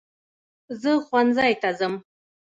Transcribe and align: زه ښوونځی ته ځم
زه 0.81 0.91
ښوونځی 1.05 1.53
ته 1.61 1.69
ځم 1.79 1.93